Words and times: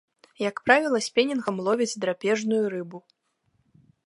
Як 0.49 0.55
правіла, 0.69 1.01
спінінгам 1.07 1.55
ловяць 1.67 1.99
драпежную 2.07 2.63
рыбу. 2.77 3.05